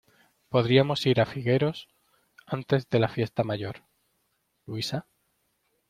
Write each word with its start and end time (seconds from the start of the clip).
Podríamos 0.49 1.05
ir 1.05 1.21
a 1.21 1.27
Figureros 1.27 1.87
antes 2.47 2.89
de 2.89 2.97
la 2.97 3.07
fiesta 3.07 3.43
mayor, 3.43 3.83
¿Luisa? 4.65 5.05